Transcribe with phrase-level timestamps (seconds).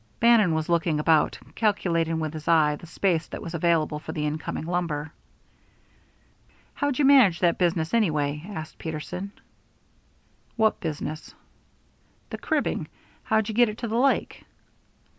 [0.19, 4.25] Bannon was looking about, calculating with his eye the space that was available for the
[4.25, 5.13] incoming lumber.
[6.73, 9.31] "How'd you manage that business, anyway?" asked Peterson.
[10.55, 11.35] "What business?"
[12.31, 12.87] "The cribbing.
[13.21, 14.43] How'd you get it to the lake?"